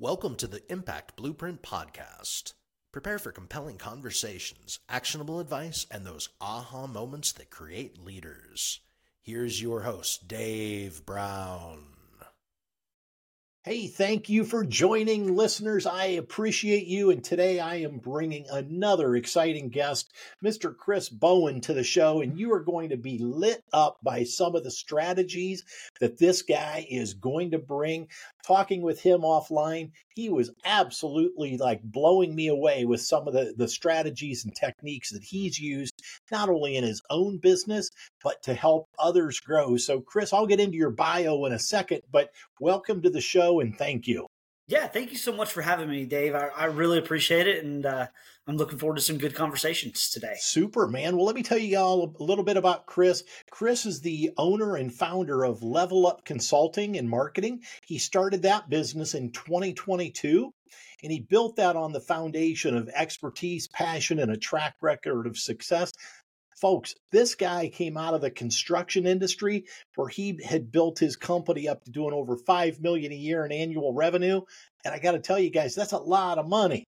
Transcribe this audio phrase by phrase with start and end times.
[0.00, 2.54] Welcome to the Impact Blueprint Podcast.
[2.90, 8.80] Prepare for compelling conversations, actionable advice, and those aha moments that create leaders.
[9.20, 11.84] Here's your host, Dave Brown.
[13.62, 15.84] Hey, thank you for joining listeners.
[15.84, 17.10] I appreciate you.
[17.10, 20.10] And today I am bringing another exciting guest,
[20.42, 20.74] Mr.
[20.74, 22.22] Chris Bowen, to the show.
[22.22, 25.62] And you are going to be lit up by some of the strategies
[26.00, 28.08] that this guy is going to bring.
[28.46, 33.54] Talking with him offline, he was absolutely like blowing me away with some of the,
[33.56, 35.94] the strategies and techniques that he's used,
[36.30, 37.90] not only in his own business,
[38.22, 39.76] but to help others grow.
[39.76, 43.60] So, Chris, I'll get into your bio in a second, but welcome to the show
[43.60, 44.29] and thank you.
[44.70, 46.32] Yeah, thank you so much for having me, Dave.
[46.32, 48.06] I, I really appreciate it, and uh,
[48.46, 50.36] I'm looking forward to some good conversations today.
[50.38, 51.16] Super, man.
[51.16, 53.24] Well, let me tell you all a little bit about Chris.
[53.50, 57.64] Chris is the owner and founder of Level Up Consulting and Marketing.
[57.84, 60.54] He started that business in 2022,
[61.02, 65.36] and he built that on the foundation of expertise, passion, and a track record of
[65.36, 65.92] success
[66.60, 69.64] folks, this guy came out of the construction industry
[69.96, 73.52] where he had built his company up to doing over 5 million a year in
[73.52, 74.42] annual revenue.
[74.84, 76.84] And I got to tell you guys, that's a lot of money.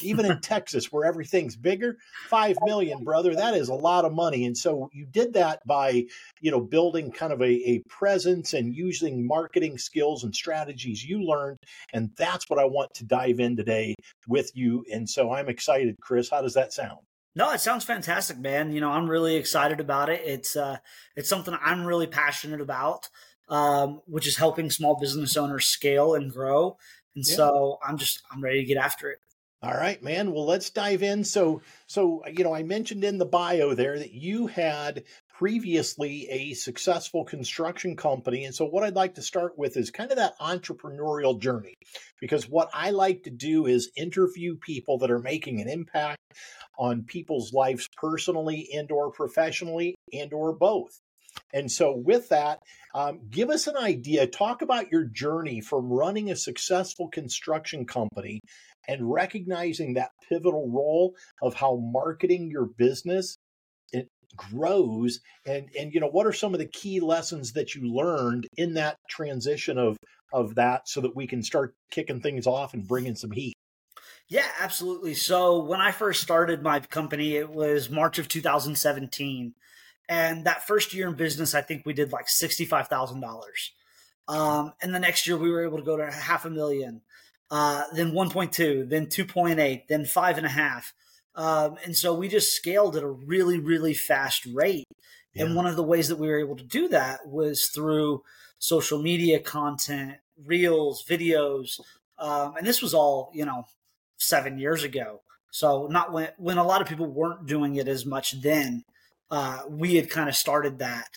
[0.00, 4.46] Even in Texas, where everything's bigger, five million, brother, that is a lot of money.
[4.46, 6.04] And so you did that by,
[6.40, 11.22] you know, building kind of a, a presence and using marketing skills and strategies you
[11.22, 11.58] learned.
[11.92, 13.94] And that's what I want to dive in today
[14.26, 14.84] with you.
[14.90, 16.30] And so I'm excited, Chris.
[16.30, 17.00] How does that sound?
[17.34, 18.72] No, it sounds fantastic, man.
[18.72, 20.20] You know, I'm really excited about it.
[20.24, 20.78] It's uh,
[21.16, 23.08] it's something I'm really passionate about,
[23.48, 26.76] um, which is helping small business owners scale and grow.
[27.16, 27.36] And yeah.
[27.36, 29.18] so I'm just I'm ready to get after it.
[29.62, 30.32] All right, man.
[30.32, 31.22] Well, let's dive in.
[31.22, 35.04] So, so you know, I mentioned in the bio there that you had
[35.42, 40.12] previously a successful construction company, and so what I'd like to start with is kind
[40.12, 41.74] of that entrepreneurial journey,
[42.20, 46.20] because what I like to do is interview people that are making an impact
[46.78, 51.00] on people's lives personally and or professionally and or both.
[51.52, 52.60] And so, with that,
[52.94, 54.28] um, give us an idea.
[54.28, 58.38] Talk about your journey from running a successful construction company
[58.86, 63.38] and recognizing that pivotal role of how marketing your business
[64.36, 68.46] grows and and you know what are some of the key lessons that you learned
[68.56, 69.96] in that transition of
[70.32, 73.54] of that so that we can start kicking things off and bringing some heat
[74.32, 75.12] yeah, absolutely.
[75.12, 79.52] So when I first started my company, it was March of 2017.
[80.08, 83.42] And that first year in business, I think we did like $65,000.
[84.28, 87.02] Um, and the next year we were able to go to half a million,
[87.50, 90.94] uh, then 1.2, then 2.8, then five and a half.
[91.34, 94.84] Um, and so we just scaled at a really, really fast rate.
[95.34, 95.44] Yeah.
[95.44, 98.22] And one of the ways that we were able to do that was through
[98.58, 101.80] social media content, reels, videos.
[102.18, 103.64] Um, and this was all, you know,
[104.18, 105.22] seven years ago.
[105.50, 108.84] So not when when a lot of people weren't doing it as much then.
[109.30, 111.08] Uh, we had kind of started that,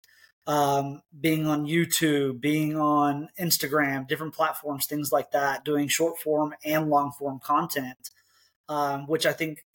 [0.48, 6.54] um, being on YouTube, being on Instagram, different platforms, things like that, doing short form
[6.64, 8.12] and long form content,
[8.70, 9.66] um, which I think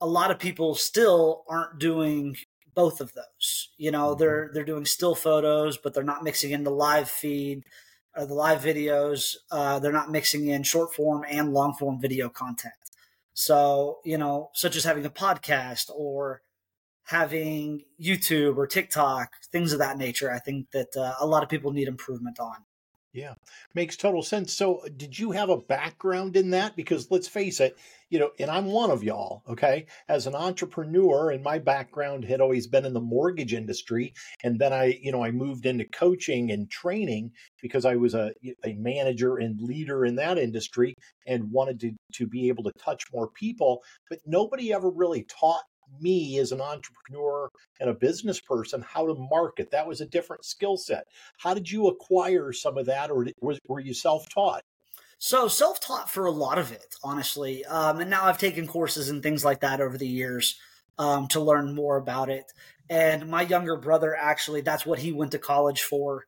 [0.00, 2.36] a lot of people still aren't doing
[2.74, 3.68] both of those.
[3.76, 4.20] You know, mm-hmm.
[4.20, 7.64] they're they're doing still photos, but they're not mixing in the live feed
[8.14, 9.36] uh, the live videos.
[9.50, 12.74] Uh, they're not mixing in short form and long form video content.
[13.34, 16.42] So, you know, such as having a podcast or
[17.04, 21.48] having YouTube or TikTok, things of that nature, I think that uh, a lot of
[21.48, 22.56] people need improvement on.
[23.12, 23.34] Yeah,
[23.74, 24.54] makes total sense.
[24.54, 26.76] So, did you have a background in that?
[26.76, 27.76] Because let's face it,
[28.10, 29.86] you know, and I'm one of y'all, okay?
[30.08, 34.12] As an entrepreneur, and my background had always been in the mortgage industry.
[34.42, 37.30] And then I, you know, I moved into coaching and training
[37.62, 38.32] because I was a,
[38.64, 40.94] a manager and leader in that industry
[41.26, 43.82] and wanted to, to be able to touch more people.
[44.08, 45.62] But nobody ever really taught
[46.00, 47.48] me as an entrepreneur
[47.80, 49.70] and a business person how to market.
[49.70, 51.04] That was a different skill set.
[51.38, 53.26] How did you acquire some of that, or
[53.68, 54.62] were you self taught?
[55.22, 57.62] So self taught for a lot of it, honestly.
[57.66, 60.58] Um, and now I've taken courses and things like that over the years
[60.98, 62.50] um, to learn more about it.
[62.88, 66.24] And my younger brother actually, that's what he went to college for.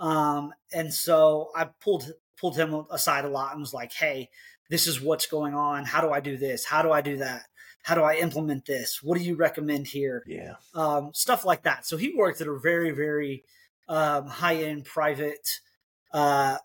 [0.00, 4.28] Um, and so I pulled pulled him aside a lot and was like, "Hey,
[4.68, 5.84] this is what's going on.
[5.84, 6.64] How do I do this?
[6.64, 7.46] How do I do that?"
[7.84, 9.02] how do I implement this?
[9.02, 10.22] What do you recommend here?
[10.24, 10.54] Yeah.
[10.72, 11.84] Um, stuff like that.
[11.84, 13.42] So he worked at a very, very
[13.88, 15.58] um, high end private
[16.12, 16.58] uh,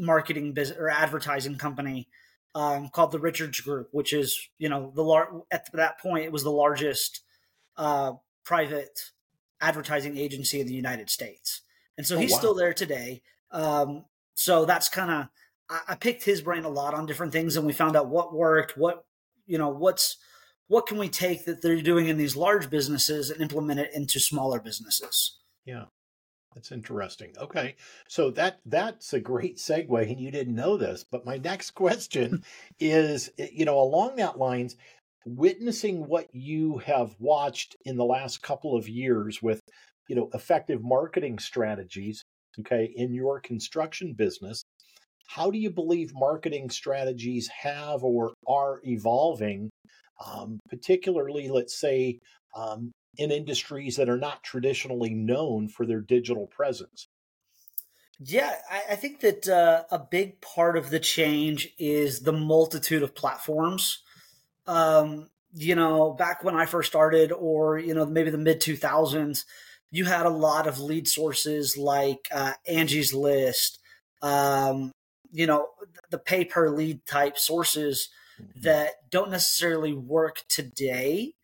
[0.00, 2.08] marketing business or advertising company
[2.54, 6.32] um, called the Richards Group, which is, you know, the lar- at that point, it
[6.32, 7.20] was the largest
[7.76, 8.12] uh,
[8.44, 8.98] private
[9.60, 11.62] advertising agency in the United States.
[11.96, 12.38] And so oh, he's wow.
[12.38, 13.22] still there today.
[13.52, 14.04] Um,
[14.34, 15.28] so that's kind of,
[15.68, 18.34] I, I picked his brain a lot on different things, and we found out what
[18.34, 19.04] worked, what
[19.46, 20.16] you know, what's
[20.68, 24.20] what can we take that they're doing in these large businesses and implement it into
[24.20, 25.38] smaller businesses.
[25.64, 25.86] Yeah.
[26.54, 27.32] That's interesting.
[27.38, 27.76] Okay.
[28.08, 32.42] So that that's a great segue and you didn't know this, but my next question
[32.78, 34.76] is eh, you know along that lines
[35.26, 39.60] witnessing what you have watched in the last couple of years with
[40.08, 42.22] you know effective marketing strategies
[42.58, 44.62] okay in your construction business
[45.26, 49.70] how do you believe marketing strategies have or are evolving
[50.24, 52.18] um, particularly let's say
[52.56, 57.08] um, in industries that are not traditionally known for their digital presence
[58.22, 63.02] yeah, I, I think that uh, a big part of the change is the multitude
[63.02, 64.02] of platforms
[64.70, 68.76] um, you know, back when I first started, or you know, maybe the mid two
[68.76, 69.44] thousands,
[69.90, 73.80] you had a lot of lead sources like uh, Angie's List,
[74.22, 74.92] um,
[75.32, 75.66] you know,
[76.10, 78.08] the pay per lead type sources
[78.40, 78.60] mm-hmm.
[78.60, 81.34] that don't necessarily work today.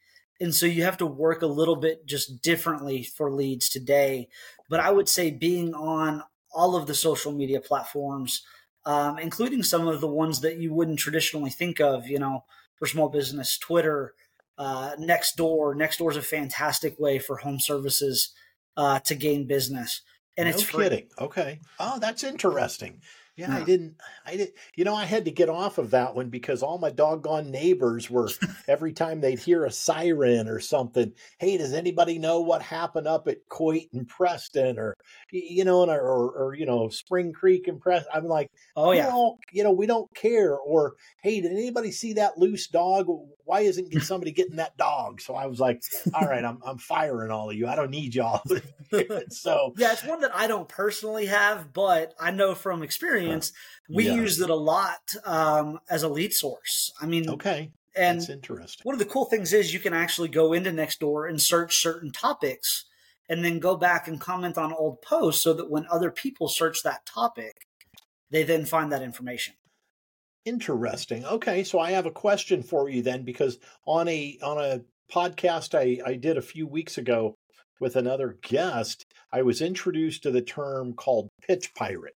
[0.41, 4.29] And so you have to work a little bit just differently for leads today.
[4.69, 6.23] But I would say being on
[6.53, 8.43] all of the social media platforms,
[8.85, 12.45] um, including some of the ones that you wouldn't traditionally think of, you know,
[12.79, 14.15] for small business, Twitter,
[14.59, 15.75] uh, Nextdoor.
[15.75, 18.33] Nextdoor is a fantastic way for home services
[18.77, 20.03] uh, to gain business,
[20.37, 20.85] and no it's free.
[20.85, 21.09] kidding.
[21.19, 23.01] Okay, oh, that's interesting.
[23.37, 23.97] Yeah, I didn't.
[24.25, 24.53] I did.
[24.77, 28.09] You know, I had to get off of that one because all my doggone neighbors
[28.09, 28.31] were
[28.69, 31.13] every time they'd hear a siren or something.
[31.39, 34.97] Hey, does anybody know what happened up at Coit and Preston, or
[35.31, 38.11] you know, or, or, or you know, Spring Creek and Preston?
[38.15, 39.15] I'm like, oh yeah,
[39.53, 40.57] you know, we don't care.
[40.57, 43.07] Or hey, did anybody see that loose dog?
[43.45, 45.21] Why isn't somebody getting that dog?
[45.21, 45.83] So I was like,
[46.15, 47.67] all right, I'm I'm firing all of you.
[47.67, 48.41] I don't need y'all.
[49.29, 53.53] so yeah, it's one that I don't personally have, but I know from experience experience,
[53.89, 54.15] we yeah.
[54.15, 56.93] used it a lot um, as a lead source.
[57.01, 57.71] I mean, okay.
[57.97, 58.83] And That's interesting.
[58.83, 62.13] One of the cool things is you can actually go into Nextdoor and search certain
[62.13, 62.85] topics
[63.29, 66.83] and then go back and comment on old posts so that when other people search
[66.83, 67.55] that topic,
[68.31, 69.55] they then find that information.
[70.45, 71.25] Interesting.
[71.25, 74.83] Okay, so I have a question for you then because on a on a
[75.13, 77.35] podcast I, I did a few weeks ago
[77.81, 82.15] with another guest, I was introduced to the term called pitch pirate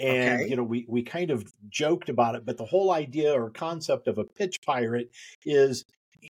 [0.00, 0.50] and okay.
[0.50, 4.08] you know we we kind of joked about it but the whole idea or concept
[4.08, 5.10] of a pitch pirate
[5.44, 5.84] is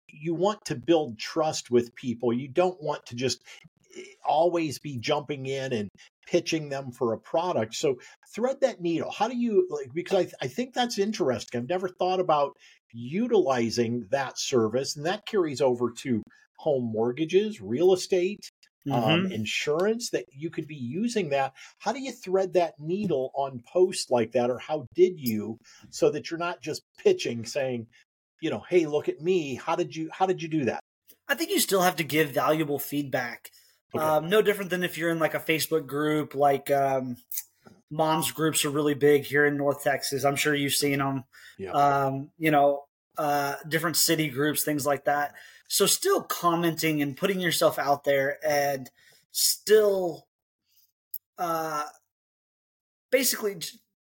[0.08, 2.34] you want to build trust with people.
[2.34, 3.44] You don't want to just
[3.96, 5.90] eh, always be jumping in and
[6.28, 7.76] pitching them for a product.
[7.76, 8.00] So
[8.34, 9.12] thread that needle.
[9.12, 11.62] How do you like because i, I think that's interesting.
[11.62, 12.58] I've never thought about
[12.92, 16.24] utilizing that service and that carries over to
[16.58, 18.49] home mortgages real estate
[18.88, 18.92] mm-hmm.
[18.94, 21.54] um, insurance that you could be using that.
[21.80, 25.60] How do you thread that needle on posts like that, or how did you,
[25.90, 27.88] so that you're not just pitching, saying,
[28.42, 29.56] you know, hey, look at me.
[29.56, 30.82] How did you how did you do that?
[31.28, 33.52] I think you still have to give valuable feedback.
[33.94, 34.04] Okay.
[34.04, 37.18] Um, no different than if you're in like a Facebook group, like um,
[37.92, 40.24] moms groups are really big here in North Texas.
[40.24, 41.24] I'm sure you've seen them.
[41.58, 41.72] Yeah.
[41.72, 42.84] Um, you know,
[43.18, 45.34] uh, different city groups, things like that.
[45.70, 48.90] So still commenting and putting yourself out there and
[49.32, 50.28] still
[51.38, 51.86] uh
[53.12, 53.56] basically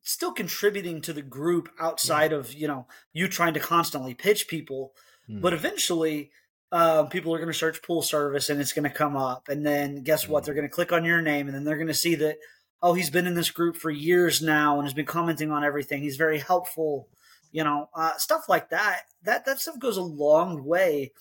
[0.04, 2.38] still contributing to the group outside yeah.
[2.38, 4.94] of, you know, you trying to constantly pitch people,
[5.30, 5.42] mm.
[5.42, 6.32] but eventually
[6.72, 9.48] uh, people are going to search pool service and it's going to come up.
[9.48, 10.30] And then guess mm.
[10.30, 10.44] what?
[10.44, 10.46] Hmm.
[10.46, 12.38] They're going to click on your name and then they're going to see that,
[12.82, 16.02] oh, he's been in this group for years now and has been commenting on everything.
[16.02, 17.08] He's very helpful,
[17.52, 19.04] you know, uh, stuff like that.
[19.24, 21.14] That that stuff goes a long way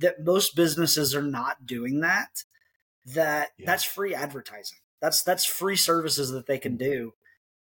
[0.00, 2.44] that most businesses are not doing that
[3.06, 3.66] that yeah.
[3.66, 4.78] that's free advertising.
[5.00, 7.12] That's that's free services that they can do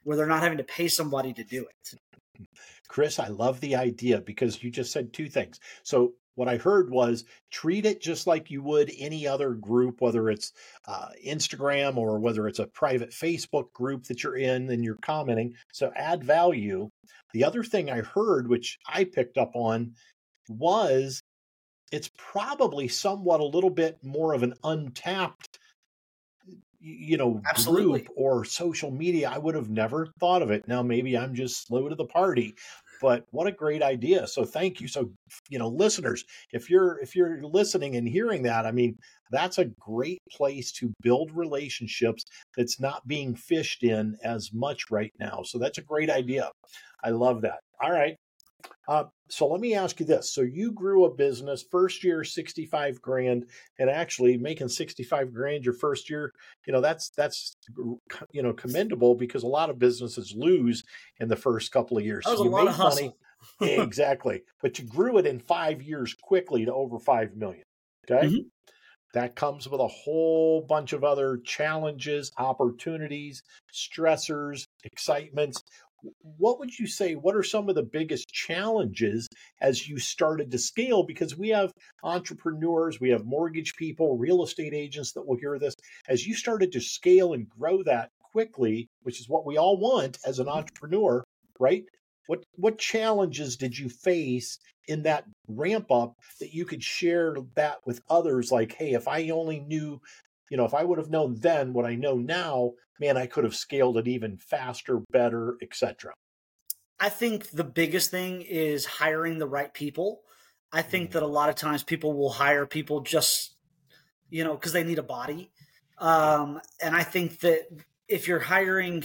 [0.04, 2.48] where they're not having to pay somebody to do it.
[2.88, 5.60] Chris i love the idea because you just said two things.
[5.84, 10.30] So what i heard was treat it just like you would any other group whether
[10.30, 10.54] it's
[10.88, 15.54] uh, instagram or whether it's a private facebook group that you're in and you're commenting.
[15.74, 16.90] So add value.
[17.34, 19.94] The other thing i heard which i picked up on
[20.48, 21.22] was
[21.92, 25.60] it's probably somewhat a little bit more of an untapped
[26.82, 28.02] you know Absolutely.
[28.02, 29.30] group or social media.
[29.30, 30.68] I would have never thought of it.
[30.68, 32.56] Now maybe i'm just slow to the party
[33.02, 34.28] but what a great idea.
[34.28, 34.88] So thank you.
[34.88, 35.12] So
[35.50, 38.98] you know listeners if you're if you're listening and hearing that i mean
[39.32, 42.26] that's a great place to build relationships
[42.58, 45.42] that's not being fished in as much right now.
[45.44, 46.50] So that's a great idea.
[47.04, 47.60] I love that.
[47.82, 48.16] All right.
[48.88, 50.34] Uh, so let me ask you this.
[50.34, 53.46] So you grew a business first year, 65 grand
[53.78, 56.34] and actually making 65 grand your first year,
[56.66, 57.56] you know, that's, that's,
[58.32, 60.84] you know, commendable because a lot of businesses lose
[61.20, 62.26] in the first couple of years.
[62.26, 63.16] That was so a lot of hustle.
[63.62, 63.78] money.
[63.82, 64.42] exactly.
[64.62, 67.64] But you grew it in five years quickly to over 5 million.
[68.10, 68.28] Okay.
[68.28, 68.48] Mm-hmm.
[69.14, 73.42] That comes with a whole bunch of other challenges, opportunities,
[73.74, 75.64] stressors, excitements.
[76.38, 77.16] What would you say?
[77.16, 79.28] What are some of the biggest challenges
[79.62, 81.04] as you started to scale?
[81.04, 81.72] Because we have
[82.04, 85.76] entrepreneurs, we have mortgage people, real estate agents that will hear this.
[86.08, 90.18] As you started to scale and grow that quickly, which is what we all want
[90.26, 90.58] as an mm-hmm.
[90.58, 91.24] entrepreneur,
[91.60, 91.84] right?
[92.28, 97.78] What what challenges did you face in that ramp up that you could share that
[97.86, 98.52] with others?
[98.52, 100.00] Like, hey, if I only knew,
[100.50, 103.44] you know, if I would have known then what I know now, man, I could
[103.44, 106.14] have scaled it even faster, better, etc.
[107.00, 110.22] I think the biggest thing is hiring the right people.
[110.72, 111.14] I think mm.
[111.14, 113.56] that a lot of times people will hire people just,
[114.30, 115.52] you know, because they need a body.
[115.98, 117.68] Um, and I think that
[118.08, 119.04] if you're hiring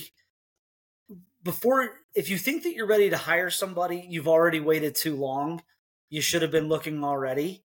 [1.45, 5.63] before if you think that you're ready to hire somebody you've already waited too long
[6.09, 7.63] you should have been looking already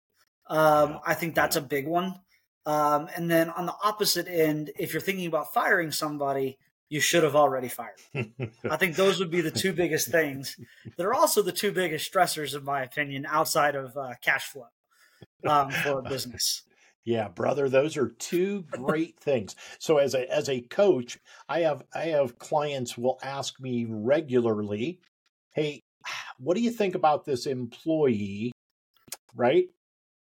[0.48, 2.14] um, i think that's a big one
[2.66, 7.22] um, and then on the opposite end if you're thinking about firing somebody you should
[7.22, 7.98] have already fired
[8.70, 10.56] i think those would be the two biggest things
[10.96, 14.66] that are also the two biggest stressors in my opinion outside of uh, cash flow
[15.46, 16.62] um, for a business
[17.04, 19.56] yeah, brother, those are two great things.
[19.78, 25.00] So as a as a coach, I have I have clients will ask me regularly,
[25.52, 25.82] "Hey,
[26.38, 28.52] what do you think about this employee?"
[29.34, 29.66] Right?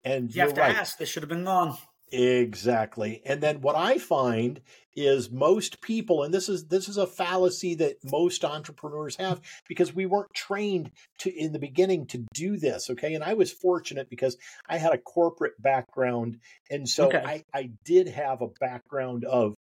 [0.04, 0.76] And you have to right.
[0.76, 0.98] ask.
[0.98, 1.76] They should have been gone.
[2.12, 3.22] Exactly.
[3.26, 4.62] And then what I find
[4.96, 9.94] is most people and this is this is a fallacy that most entrepreneurs have because
[9.94, 13.14] we weren't trained to in the beginning to do this, okay?
[13.14, 14.36] And I was fortunate because
[14.68, 16.40] I had a corporate background
[16.70, 17.22] and so okay.
[17.24, 19.54] I I did have a background of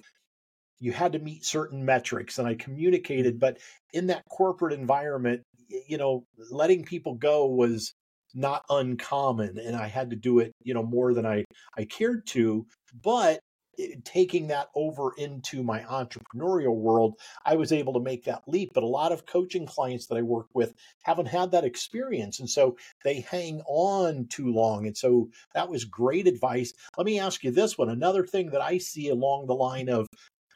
[0.78, 3.58] you had to meet certain metrics and I communicated but
[3.92, 7.92] in that corporate environment you know letting people go was
[8.36, 11.44] not uncommon and I had to do it, you know, more than I
[11.76, 12.66] I cared to,
[13.02, 13.40] but
[13.78, 17.14] eh, taking that over into my entrepreneurial world,
[17.44, 18.70] I was able to make that leap.
[18.74, 22.38] But a lot of coaching clients that I work with haven't had that experience.
[22.40, 24.86] And so they hang on too long.
[24.86, 26.72] And so that was great advice.
[26.98, 27.88] Let me ask you this one.
[27.88, 30.06] Another thing that I see along the line of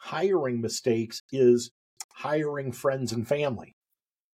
[0.00, 1.70] hiring mistakes is
[2.12, 3.74] hiring friends and family.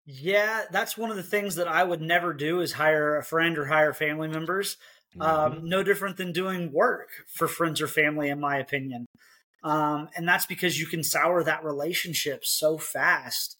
[0.05, 3.57] Yeah, that's one of the things that I would never do is hire a friend
[3.57, 4.77] or hire family members.
[5.19, 5.57] Um, mm-hmm.
[5.57, 9.05] Um, no different than doing work for friends or family, in my opinion.
[9.63, 13.57] Um, and that's because you can sour that relationship so fast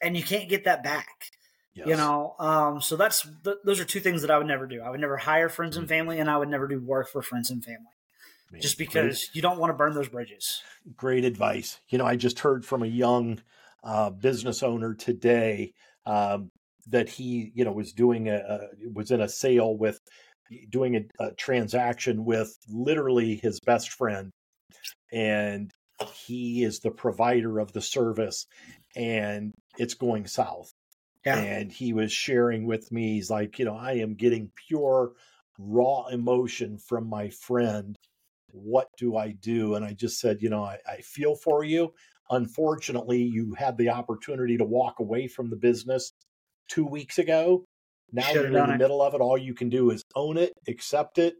[0.00, 1.30] and you can't get that back.
[1.74, 1.88] Yes.
[1.88, 4.80] You know, um, so that's th- those are two things that I would never do.
[4.80, 5.82] I would never hire friends mm-hmm.
[5.82, 7.90] and family, and I would never do work for friends and family,
[8.60, 10.62] just because you don't want to burn those bridges.
[10.96, 11.80] Great advice.
[11.88, 13.40] You know, I just heard from a young
[13.84, 15.72] uh, business owner today
[16.06, 16.48] um,
[16.88, 18.58] that he, you know, was doing a, a,
[18.92, 19.98] was in a sale with
[20.70, 24.30] doing a, a transaction with literally his best friend,
[25.12, 25.70] and
[26.12, 28.46] he is the provider of the service,
[28.96, 30.72] and it's going south.
[31.24, 31.38] Yeah.
[31.38, 35.12] And he was sharing with me, he's like, you know, I am getting pure
[35.58, 37.96] raw emotion from my friend.
[38.52, 39.74] What do I do?
[39.74, 41.94] And I just said, you know, I, I feel for you.
[42.30, 46.12] Unfortunately, you had the opportunity to walk away from the business
[46.68, 47.64] two weeks ago.
[48.12, 48.78] Now you're in the it.
[48.78, 49.20] middle of it.
[49.20, 51.34] All you can do is own it, accept it,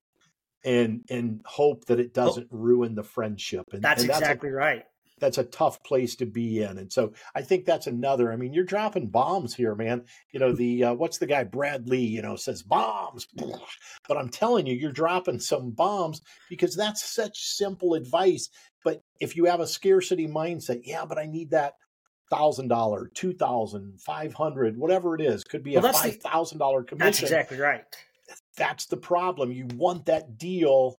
[0.65, 3.65] and and hope that it doesn't oh, ruin the friendship.
[3.73, 4.83] And that's, and that's exactly a, right.
[5.21, 8.33] That's a tough place to be in, and so I think that's another.
[8.33, 10.05] I mean, you're dropping bombs here, man.
[10.33, 13.29] You know the uh, what's the guy Brad Lea, You know says bombs,
[14.09, 18.51] but I'm telling you, you're dropping some bombs because that's such simple advice
[18.85, 21.75] but if you have a scarcity mindset, yeah, but I need that
[22.31, 26.59] thousand dollar, two thousand, five hundred, whatever it is, could be well, a five thousand
[26.59, 27.07] dollar commission.
[27.07, 27.83] That's exactly right.
[28.57, 29.51] That's the problem.
[29.51, 30.97] You want that deal,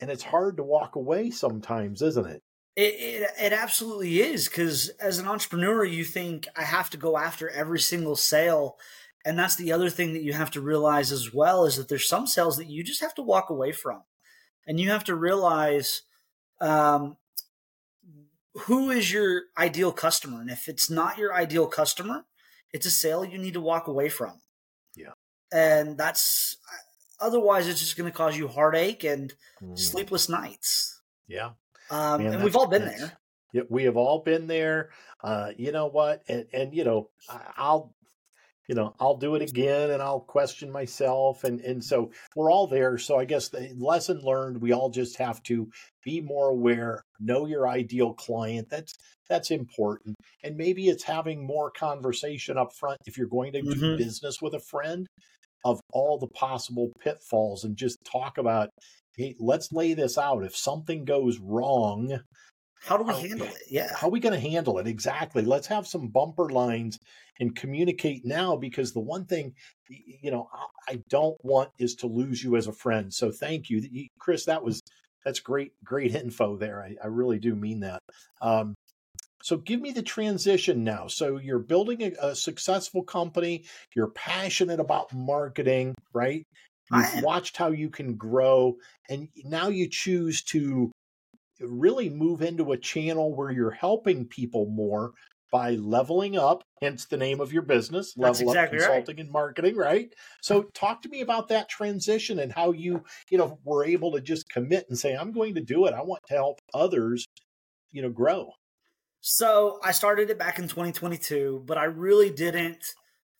[0.00, 2.42] and it's hard to walk away sometimes, isn't it?
[2.76, 7.16] It it, it absolutely is because as an entrepreneur, you think I have to go
[7.16, 8.76] after every single sale.
[9.24, 12.08] And that's the other thing that you have to realize as well is that there's
[12.08, 14.02] some sales that you just have to walk away from.
[14.66, 16.02] And you have to realize
[16.60, 17.16] um,
[18.54, 20.40] who is your ideal customer?
[20.40, 22.24] And if it's not your ideal customer,
[22.72, 24.40] it's a sale you need to walk away from.
[24.96, 25.12] Yeah.
[25.52, 26.56] And that's
[27.20, 29.78] otherwise it's just going to cause you heartache and mm.
[29.78, 31.00] sleepless nights.
[31.26, 31.50] Yeah.
[31.90, 33.12] Um, Man, and we've all been there.
[33.52, 34.90] Yeah, we have all been there.
[35.22, 36.22] Uh, you know what?
[36.28, 37.10] And, and you know,
[37.56, 37.94] I'll
[38.70, 41.42] you know, I'll do it again and I'll question myself.
[41.42, 42.98] And, and so we're all there.
[42.98, 45.68] So I guess the lesson learned, we all just have to
[46.04, 48.68] be more aware, know your ideal client.
[48.70, 48.94] That's,
[49.28, 50.14] that's important.
[50.44, 53.80] And maybe it's having more conversation up front if you're going to mm-hmm.
[53.80, 55.08] do business with a friend
[55.64, 58.68] of all the possible pitfalls and just talk about,
[59.20, 60.44] hey, let's lay this out.
[60.44, 62.20] If something goes wrong,
[62.82, 63.54] how do we handle it?
[63.68, 63.88] Yeah.
[63.94, 64.86] How are we going to handle it?
[64.86, 65.44] Exactly.
[65.44, 66.98] Let's have some bumper lines
[67.38, 69.52] and communicate now because the one thing,
[69.88, 70.48] you know,
[70.88, 73.12] I don't want is to lose you as a friend.
[73.12, 74.08] So thank you.
[74.18, 74.80] Chris, that was,
[75.24, 76.82] that's great, great info there.
[76.82, 78.00] I, I really do mean that.
[78.40, 78.74] Um,
[79.42, 81.06] so give me the transition now.
[81.08, 83.64] So you're building a, a successful company.
[83.94, 86.44] You're passionate about marketing, right?
[86.92, 88.76] You've watched how you can grow,
[89.08, 90.90] and now you choose to
[91.60, 95.12] really move into a channel where you're helping people more
[95.50, 99.24] by leveling up, hence the name of your business, Level exactly Up Consulting right.
[99.24, 100.12] and Marketing, right?
[100.42, 104.20] So talk to me about that transition and how you, you know, were able to
[104.20, 105.94] just commit and say, I'm going to do it.
[105.94, 107.26] I want to help others,
[107.90, 108.52] you know, grow.
[109.20, 112.84] So I started it back in 2022, but I really didn't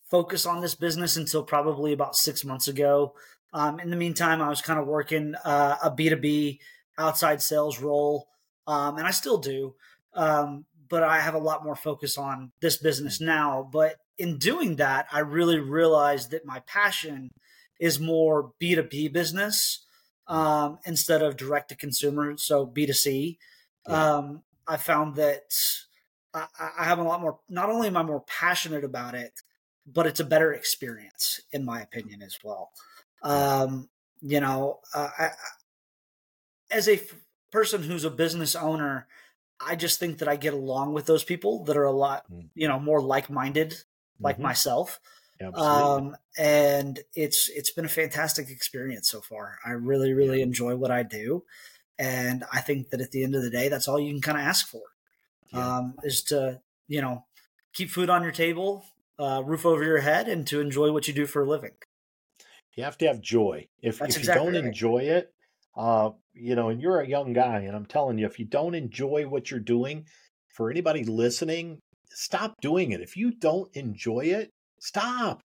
[0.09, 3.13] focus on this business until probably about six months ago.
[3.53, 6.59] Um, in the meantime, I was kind of working uh, a B2B
[6.97, 8.27] outside sales role,
[8.67, 9.75] um, and I still do.
[10.13, 13.25] Um, but I have a lot more focus on this business mm.
[13.25, 13.67] now.
[13.71, 17.31] But in doing that, I really realized that my passion
[17.79, 19.85] is more B2B business
[20.27, 23.37] um, instead of direct to consumer, so B2C.
[23.87, 24.15] Yeah.
[24.15, 25.53] Um, I found that
[26.33, 26.45] I,
[26.79, 29.33] I, have a lot more, not only am I more passionate about it,
[29.85, 32.69] but it's a better experience, in my opinion, as well.
[33.21, 33.89] Um,
[34.21, 35.29] you know, uh, I,
[36.69, 37.15] as a f-
[37.51, 39.07] person who's a business owner,
[39.59, 42.49] I just think that I get along with those people that are a lot, mm.
[42.55, 43.75] you know, more like-minded,
[44.19, 44.43] like mm-hmm.
[44.43, 44.99] myself.
[45.55, 49.57] Um, and it's it's been a fantastic experience so far.
[49.65, 50.45] I really, really yeah.
[50.45, 51.43] enjoy what I do,
[51.97, 54.37] and I think that at the end of the day, that's all you can kind
[54.37, 54.83] of ask for,
[55.51, 55.77] yeah.
[55.77, 57.25] um, is to you know
[57.73, 58.85] keep food on your table,
[59.17, 61.73] uh, roof over your head, and to enjoy what you do for a living.
[62.75, 63.67] You have to have joy.
[63.81, 64.65] If, if exactly you don't right.
[64.65, 65.33] enjoy it,
[65.75, 68.75] uh, you know, and you're a young guy, and I'm telling you, if you don't
[68.75, 70.05] enjoy what you're doing,
[70.51, 71.79] for anybody listening,
[72.09, 73.01] stop doing it.
[73.01, 75.41] If you don't enjoy it, stop.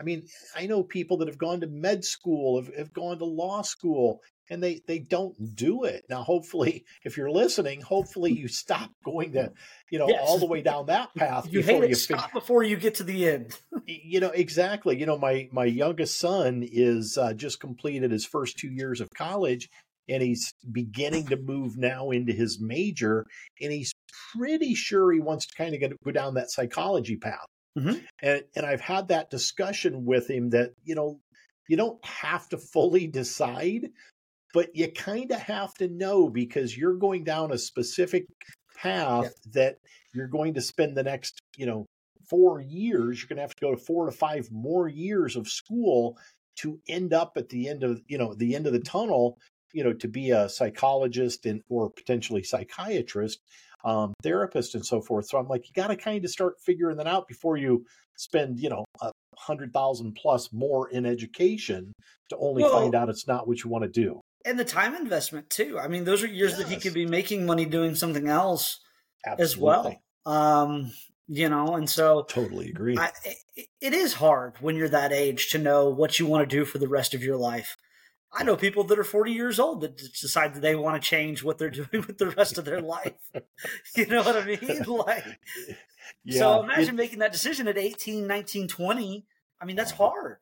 [0.00, 3.24] I mean, I know people that have gone to med school, have, have gone to
[3.24, 6.04] law school, and they they don't do it.
[6.08, 9.52] Now hopefully if you're listening hopefully you stop going to
[9.90, 10.20] you know yes.
[10.22, 11.90] all the way down that path you hate it.
[11.90, 13.58] you stop before you get to the end.
[13.90, 14.98] You know exactly.
[14.98, 19.08] You know my my youngest son is uh, just completed his first two years of
[19.16, 19.70] college
[20.08, 23.24] and he's beginning to move now into his major
[23.62, 23.92] and he's
[24.36, 27.98] pretty sure he wants to kind of get, go down that psychology path mm-hmm.
[28.22, 31.20] and and i've had that discussion with him that you know
[31.68, 33.90] you don't have to fully decide
[34.54, 38.26] but you kind of have to know because you're going down a specific
[38.76, 39.52] path yeah.
[39.52, 39.78] that
[40.14, 41.86] you're going to spend the next, you know,
[42.28, 43.18] four years.
[43.18, 46.18] You're going to have to go to four to five more years of school
[46.56, 49.38] to end up at the end of, you know, the end of the tunnel,
[49.72, 53.40] you know, to be a psychologist and or potentially psychiatrist,
[53.84, 55.28] um, therapist, and so forth.
[55.28, 57.84] So I'm like, you got to kind of start figuring that out before you
[58.16, 61.92] spend, you know, a hundred thousand plus more in education
[62.30, 64.94] to only well, find out it's not what you want to do and the time
[64.94, 65.78] investment too.
[65.78, 66.60] I mean, those are years yes.
[66.60, 68.80] that he could be making money doing something else
[69.26, 69.44] Absolutely.
[69.44, 70.02] as well.
[70.26, 70.92] Um,
[71.26, 72.96] you know, and so totally agree.
[72.96, 73.10] I,
[73.56, 76.64] it, it is hard when you're that age to know what you want to do
[76.64, 77.76] for the rest of your life.
[78.32, 81.42] I know people that are 40 years old that decide that they want to change
[81.42, 83.14] what they're doing with the rest of their life.
[83.96, 84.84] you know what I mean?
[84.88, 85.24] Like,
[86.24, 89.26] yeah, so imagine it, making that decision at 18, 19, 20.
[89.60, 90.38] I mean, that's hard.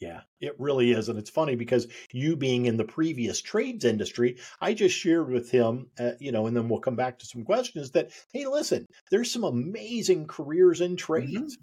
[0.00, 1.08] Yeah, it really is.
[1.08, 5.50] And it's funny because you being in the previous trades industry, I just shared with
[5.50, 8.86] him, uh, you know, and then we'll come back to some questions that, hey, listen,
[9.10, 11.56] there's some amazing careers in trades.
[11.56, 11.62] Mm-hmm.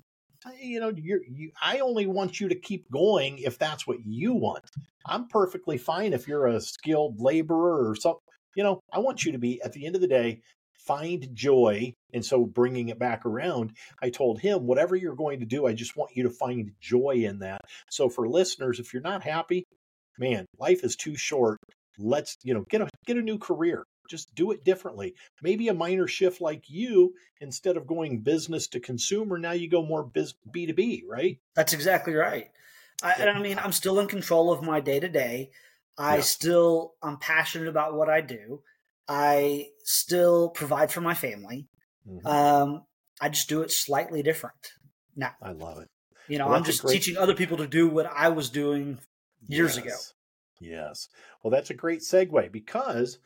[0.61, 4.33] You know, you're, you, I only want you to keep going if that's what you
[4.33, 4.65] want.
[5.05, 8.21] I'm perfectly fine if you're a skilled laborer or something.
[8.55, 10.41] You know, I want you to be, at the end of the day,
[10.87, 11.93] find joy.
[12.13, 15.73] And so bringing it back around, I told him, whatever you're going to do, I
[15.73, 17.61] just want you to find joy in that.
[17.89, 19.65] So for listeners, if you're not happy,
[20.17, 21.59] man, life is too short.
[21.99, 23.83] Let's, you know, get a get a new career.
[24.07, 25.15] Just do it differently.
[25.41, 29.85] Maybe a minor shift like you, instead of going business to consumer, now you go
[29.85, 31.39] more B2B, right?
[31.55, 32.49] That's exactly right.
[33.03, 35.51] I, and I mean, I'm still in control of my day to day.
[35.97, 36.21] I yeah.
[36.21, 38.61] still, I'm passionate about what I do.
[39.07, 41.67] I still provide for my family.
[42.07, 42.27] Mm-hmm.
[42.27, 42.83] Um,
[43.21, 44.73] I just do it slightly different
[45.15, 45.31] now.
[45.41, 45.89] I love it.
[46.27, 46.93] You know, well, I'm just great...
[46.93, 48.99] teaching other people to do what I was doing
[49.47, 49.85] years yes.
[49.85, 49.95] ago.
[50.59, 51.09] Yes.
[51.41, 53.19] Well, that's a great segue because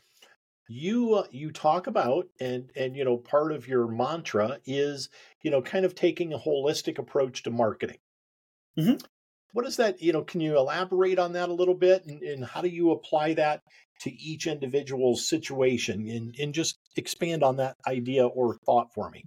[0.71, 5.10] you uh, you talk about and and you know part of your mantra is
[5.41, 7.97] you know kind of taking a holistic approach to marketing.
[8.79, 9.05] Mm-hmm.
[9.53, 10.01] What is that?
[10.01, 12.91] You know, can you elaborate on that a little bit, and, and how do you
[12.91, 13.63] apply that
[14.01, 19.25] to each individual's situation, and and just expand on that idea or thought for me?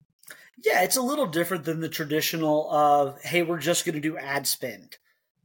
[0.65, 4.17] Yeah, it's a little different than the traditional of hey, we're just going to do
[4.17, 4.97] ad spend.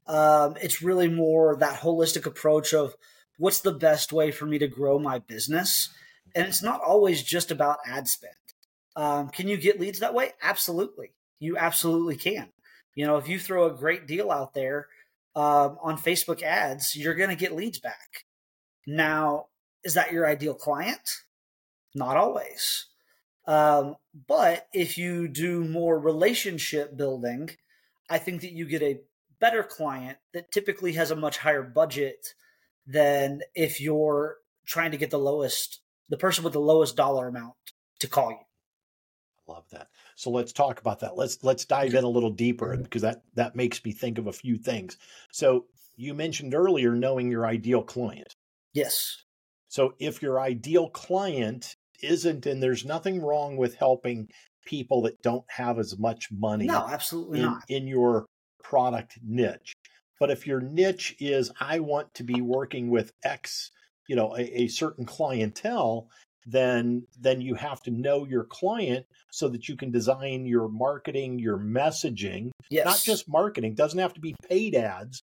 [0.08, 2.96] Um, it's really more that holistic approach of
[3.40, 5.90] what's the best way for me to grow my business?
[6.36, 8.34] And it's not always just about ad spend.
[8.96, 10.34] Um, can you get leads that way?
[10.44, 11.14] Absolutely.
[11.40, 12.50] You absolutely can.
[12.94, 14.88] You know, if you throw a great deal out there
[15.36, 18.26] um, on Facebook ads, you're going to get leads back.
[18.86, 19.48] Now,
[19.84, 21.10] is that your ideal client?
[21.96, 22.88] Not always.
[23.48, 23.96] Um,
[24.28, 27.52] but if you do more relationship building,
[28.10, 29.00] I think that you get a
[29.40, 32.34] better client that typically has a much higher budget
[32.90, 37.54] than if you're trying to get the lowest, the person with the lowest dollar amount
[38.00, 38.38] to call you.
[39.48, 39.88] I love that.
[40.16, 41.16] So let's talk about that.
[41.16, 44.34] Let's let's dive in a little deeper because that that makes me think of a
[44.34, 44.98] few things.
[45.32, 48.36] So you mentioned earlier knowing your ideal client.
[48.74, 49.24] Yes.
[49.68, 54.30] So if your ideal client isn't and there's nothing wrong with helping
[54.66, 58.26] people that don't have as much money no absolutely in, not in your
[58.64, 59.74] product niche
[60.20, 63.72] but if your niche is, I want to be working with X,
[64.08, 66.10] you know, a, a certain clientele,
[66.46, 71.40] then then you have to know your client so that you can design your marketing,
[71.40, 72.50] your messaging.
[72.70, 72.86] Yes.
[72.86, 75.22] Not just marketing, doesn't have to be paid ads,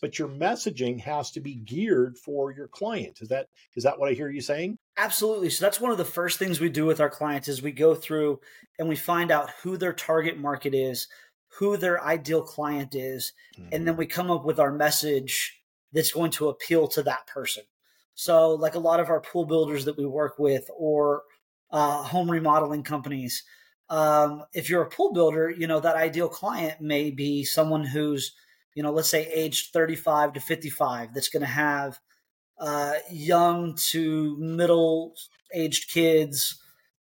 [0.00, 3.18] but your messaging has to be geared for your client.
[3.20, 4.76] Is that is that what I hear you saying?
[4.96, 5.50] Absolutely.
[5.50, 7.94] So that's one of the first things we do with our clients is we go
[7.94, 8.40] through
[8.78, 11.08] and we find out who their target market is,
[11.58, 13.68] who their ideal client is, mm-hmm.
[13.72, 14.00] and then mm-hmm.
[14.00, 15.60] we come up with our message
[15.92, 17.62] that's going to appeal to that person.
[18.14, 21.22] So, like a lot of our pool builders that we work with, or
[21.70, 23.42] uh, home remodeling companies,
[23.88, 28.32] um, if you're a pool builder, you know that ideal client may be someone who's,
[28.74, 31.98] you know, let's say aged 35 to 55, that's going to have
[32.58, 35.14] uh, young to middle
[35.54, 36.60] aged kids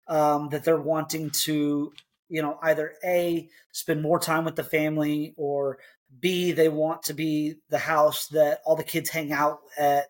[0.08, 1.94] um, that they're wanting to
[2.30, 5.78] you know either a spend more time with the family or
[6.20, 10.08] b they want to be the house that all the kids hang out at.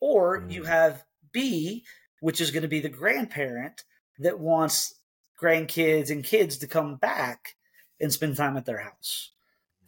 [0.00, 0.52] Or mm.
[0.52, 1.84] you have b
[2.20, 3.84] which is going to be the grandparent
[4.18, 4.94] that wants
[5.40, 7.56] grandkids and kids to come back
[8.00, 9.32] and spend time at their house.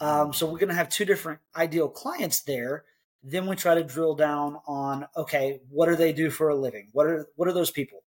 [0.00, 2.84] Um, so we're going to have two different ideal clients there.
[3.22, 6.88] Then we try to drill down on okay what do they do for a living?
[6.92, 8.02] What are what are those people?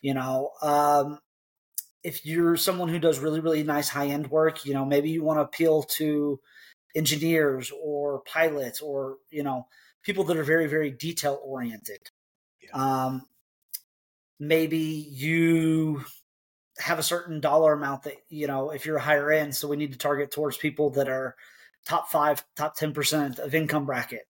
[0.00, 1.18] You know um,
[2.02, 5.22] if you're someone who does really really nice high end work you know maybe you
[5.22, 6.40] want to appeal to
[6.94, 9.66] engineers or pilots or you know
[10.02, 12.10] people that are very very detail oriented
[12.62, 12.70] yeah.
[13.06, 13.22] um,
[14.38, 16.04] maybe you
[16.78, 19.92] have a certain dollar amount that you know if you're higher end so we need
[19.92, 21.36] to target towards people that are
[21.86, 24.26] top five top 10% of income bracket.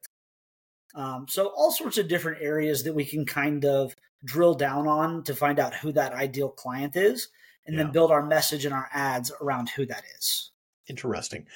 [0.95, 5.23] Um, so all sorts of different areas that we can kind of drill down on
[5.25, 7.29] to find out who that ideal client is
[7.71, 7.85] and yeah.
[7.85, 10.51] then build our message and our ads around who that is.
[10.89, 11.47] Interesting.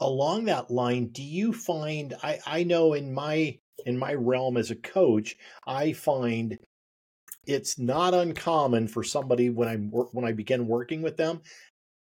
[0.00, 4.72] Along that line, do you find I, I know in my in my realm as
[4.72, 6.58] a coach, I find
[7.46, 11.42] it's not uncommon for somebody when I when I begin working with them,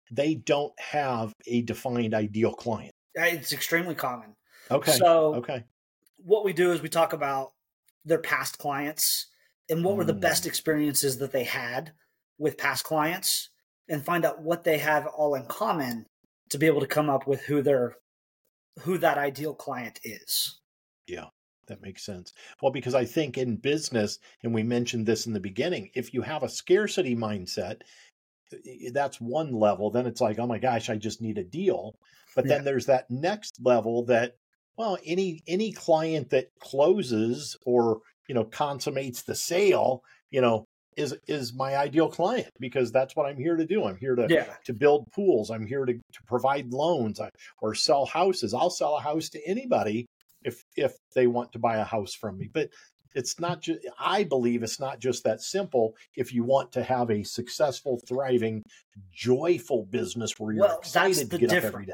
[0.09, 2.93] they don't have a defined ideal client.
[3.15, 4.33] It's extremely common.
[4.69, 4.93] Okay.
[4.93, 5.65] So okay.
[6.23, 7.51] What we do is we talk about
[8.05, 9.27] their past clients
[9.69, 9.97] and what mm.
[9.97, 10.47] were the best mm.
[10.47, 11.91] experiences that they had
[12.37, 13.49] with past clients
[13.89, 16.05] and find out what they have all in common
[16.49, 17.95] to be able to come up with who their
[18.79, 20.59] who that ideal client is.
[21.07, 21.25] Yeah,
[21.67, 22.33] that makes sense.
[22.61, 26.21] Well, because I think in business, and we mentioned this in the beginning, if you
[26.21, 27.81] have a scarcity mindset,
[28.93, 29.91] that's one level.
[29.91, 31.95] Then it's like, oh my gosh, I just need a deal.
[32.35, 32.55] But yeah.
[32.55, 34.35] then there's that next level that,
[34.77, 40.65] well, any any client that closes or you know consummates the sale, you know,
[40.97, 43.85] is is my ideal client because that's what I'm here to do.
[43.85, 44.53] I'm here to yeah.
[44.65, 45.49] to build pools.
[45.49, 47.29] I'm here to, to provide loans uh,
[47.61, 48.53] or sell houses.
[48.53, 50.05] I'll sell a house to anybody
[50.43, 52.49] if if they want to buy a house from me.
[52.51, 52.69] But
[53.13, 57.09] it's not just I believe it's not just that simple if you want to have
[57.09, 58.63] a successful, thriving,
[59.11, 61.65] joyful business where you're well, excited to get difference.
[61.65, 61.93] up every day.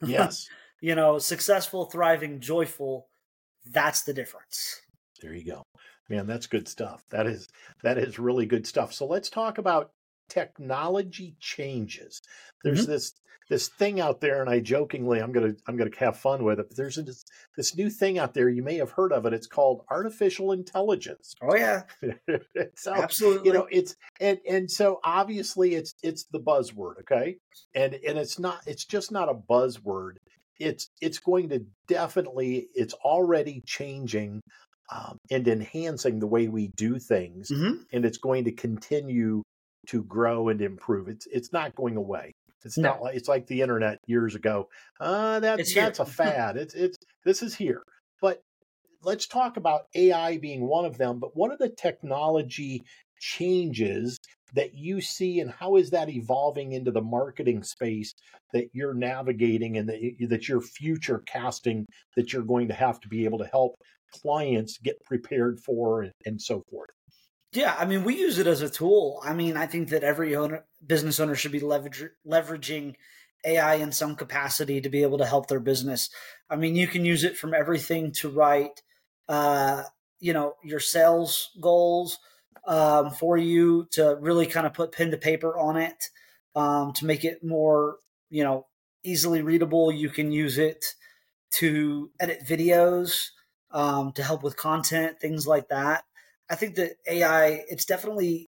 [0.12, 0.48] Yes.
[0.80, 3.08] you know, successful, thriving, joyful,
[3.66, 4.80] that's the difference.
[5.20, 5.62] There you go.
[6.08, 7.04] Man, that's good stuff.
[7.10, 7.48] That is
[7.82, 8.92] that is really good stuff.
[8.92, 9.92] So let's talk about
[10.28, 12.22] technology changes,
[12.62, 12.92] there's mm-hmm.
[12.92, 13.14] this
[13.50, 16.68] this thing out there, and I jokingly, I'm gonna I'm gonna have fun with it.
[16.68, 17.24] But there's this,
[17.56, 18.50] this new thing out there.
[18.50, 19.32] You may have heard of it.
[19.32, 21.34] It's called artificial intelligence.
[21.42, 21.84] Oh yeah,
[22.76, 23.48] so, absolutely.
[23.48, 27.36] You know, it's and and so obviously it's it's the buzzword, okay?
[27.74, 30.16] And and it's not it's just not a buzzword.
[30.58, 34.42] It's it's going to definitely it's already changing
[34.90, 37.82] um, and enhancing the way we do things, mm-hmm.
[37.92, 39.42] and it's going to continue
[39.88, 41.08] to grow and improve.
[41.08, 42.32] It's it's not going away.
[42.64, 42.90] It's no.
[42.90, 44.68] not like it's like the internet years ago.
[45.00, 46.56] Uh, that, that's a fad.
[46.56, 47.82] it's it's this is here.
[48.20, 48.42] But
[49.02, 51.18] let's talk about AI being one of them.
[51.20, 52.84] But what are the technology
[53.20, 54.18] changes
[54.54, 58.14] that you see, and how is that evolving into the marketing space
[58.52, 63.08] that you're navigating and that, that you're future casting that you're going to have to
[63.08, 63.74] be able to help
[64.10, 66.90] clients get prepared for and, so forth?
[67.52, 69.20] Yeah, I mean, we use it as a tool.
[69.24, 72.94] I mean, I think that every owner, business owner should be leverage, leveraging
[73.44, 76.10] AI in some capacity to be able to help their business.
[76.50, 78.82] I mean, you can use it from everything to write,
[79.28, 79.84] uh,
[80.20, 82.18] you know, your sales goals
[82.66, 86.04] um, for you to really kind of put pen to paper on it
[86.54, 87.96] um, to make it more,
[88.30, 88.66] you know,
[89.04, 89.90] easily readable.
[89.90, 90.84] You can use it
[91.52, 93.28] to edit videos
[93.70, 96.04] um, to help with content, things like that.
[96.50, 98.48] I think that AI, it's definitely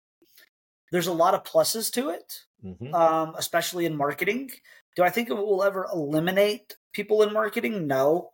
[0.92, 2.94] there's a lot of pluses to it, mm-hmm.
[2.94, 4.52] um, especially in marketing.
[4.96, 7.88] Do I think it will ever eliminate people in marketing?
[7.88, 8.30] No,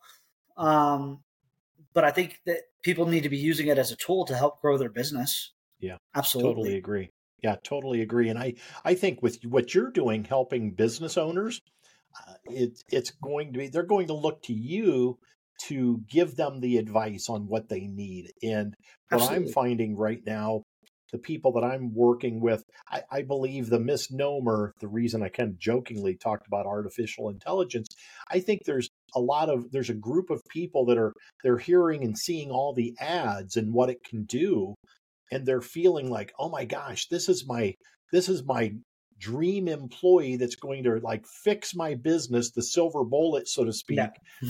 [0.57, 1.23] um,
[1.93, 4.61] but I think that people need to be using it as a tool to help
[4.61, 5.53] grow their business.
[5.79, 7.11] Yeah, absolutely, totally agree.
[7.41, 8.29] Yeah, totally agree.
[8.29, 11.61] And I, I think with what you're doing, helping business owners,
[12.27, 15.17] uh, it, it's going to be they're going to look to you
[15.67, 18.31] to give them the advice on what they need.
[18.43, 18.73] And
[19.09, 19.47] what Absolutely.
[19.47, 20.63] I'm finding right now,
[21.11, 25.49] the people that I'm working with, I, I, believe the misnomer, the reason I kind
[25.49, 27.87] of jokingly talked about artificial intelligence,
[28.29, 32.03] I think there's a lot of there's a group of people that are they're hearing
[32.03, 34.75] and seeing all the ads and what it can do
[35.31, 37.73] and they're feeling like oh my gosh this is my
[38.11, 38.73] this is my
[39.19, 43.99] dream employee that's going to like fix my business, the silver bullet, so to speak.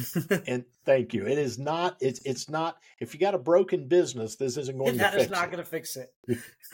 [0.48, 1.26] and thank you.
[1.26, 1.98] It is not.
[2.00, 2.78] It's it's not.
[3.00, 5.18] If you got a broken business, this isn't going that to.
[5.18, 6.14] That is not going to fix it.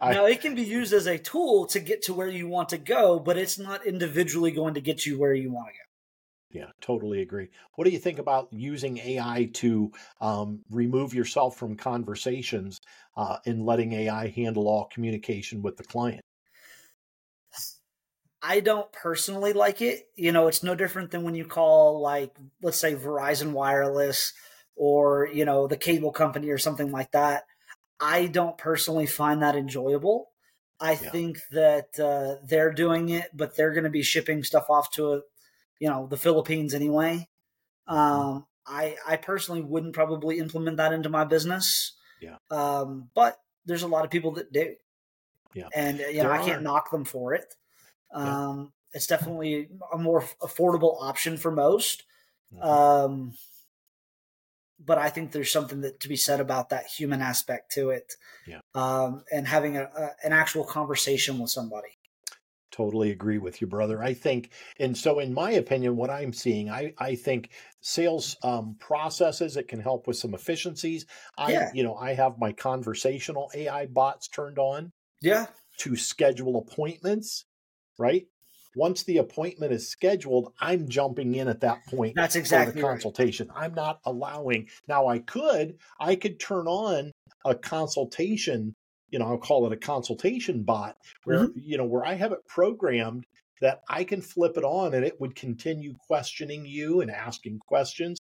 [0.00, 2.78] now it can be used as a tool to get to where you want to
[2.78, 5.86] go, but it's not individually going to get you where you want to go.
[6.56, 7.48] Yeah, totally agree.
[7.74, 12.80] What do you think about using AI to um, remove yourself from conversations
[13.16, 16.22] uh, and letting AI handle all communication with the client?
[18.46, 20.08] I don't personally like it.
[20.14, 24.32] You know, it's no different than when you call like let's say Verizon Wireless
[24.76, 27.44] or, you know, the cable company or something like that.
[28.00, 30.30] I don't personally find that enjoyable.
[30.78, 31.10] I yeah.
[31.10, 35.14] think that uh, they're doing it, but they're going to be shipping stuff off to,
[35.14, 35.20] a,
[35.80, 37.28] you know, the Philippines anyway.
[37.88, 37.98] Mm-hmm.
[37.98, 41.94] Um, I I personally wouldn't probably implement that into my business.
[42.20, 42.36] Yeah.
[42.50, 44.74] Um, but there's a lot of people that do.
[45.54, 45.68] Yeah.
[45.74, 47.56] And you know, I can't knock them for it.
[48.16, 48.64] Um, yeah.
[48.94, 52.04] It's definitely a more affordable option for most.
[52.54, 52.66] Mm-hmm.
[52.66, 53.34] Um,
[54.78, 58.14] but I think there's something that to be said about that human aspect to it,
[58.46, 58.60] yeah.
[58.74, 61.88] um, and having a, a, an actual conversation with somebody.
[62.70, 64.02] Totally agree with you, brother.
[64.02, 67.50] I think, and so in my opinion, what I'm seeing, I I think
[67.80, 71.06] sales um, processes it can help with some efficiencies.
[71.38, 71.70] I yeah.
[71.72, 74.92] you know I have my conversational AI bots turned on.
[75.22, 75.46] Yeah.
[75.80, 77.44] To schedule appointments
[77.98, 78.26] right?
[78.74, 82.14] Once the appointment is scheduled, I'm jumping in at that point.
[82.14, 83.48] That's exactly the consultation.
[83.48, 83.64] Right.
[83.64, 84.68] I'm not allowing.
[84.86, 87.12] Now I could, I could turn on
[87.44, 88.74] a consultation.
[89.08, 91.58] You know, I'll call it a consultation bot, where mm-hmm.
[91.58, 93.24] you know where I have it programmed
[93.62, 98.18] that I can flip it on and it would continue questioning you and asking questions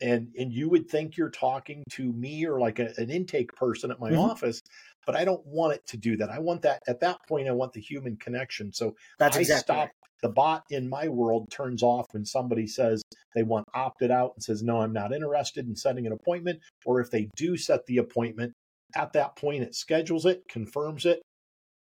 [0.00, 3.90] and and you would think you're talking to me or like a, an intake person
[3.90, 4.20] at my mm-hmm.
[4.20, 4.60] office
[5.06, 6.30] but I don't want it to do that.
[6.30, 7.48] I want that at that point.
[7.48, 8.72] I want the human connection.
[8.72, 9.78] So that's I exactly stop.
[9.78, 9.90] Right.
[10.22, 13.02] The bot in my world turns off when somebody says
[13.34, 16.60] they want opted out and says, no, I'm not interested in setting an appointment.
[16.84, 18.52] Or if they do set the appointment,
[18.94, 21.22] at that point, it schedules it, confirms it,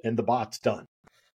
[0.03, 0.85] and the bot's done.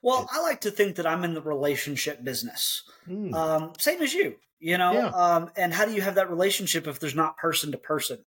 [0.02, 3.32] Well, I like to think that I'm in the relationship business, mm.
[3.34, 4.92] um, same as you, you know.
[4.92, 5.08] Yeah.
[5.08, 8.18] Um, and how do you have that relationship if there's not person to person?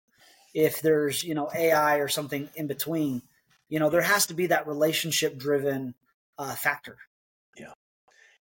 [0.54, 3.22] If there's you know AI or something in between,
[3.68, 5.94] you know, there has to be that relationship driven
[6.38, 6.96] uh, factor.
[7.58, 7.72] Yeah.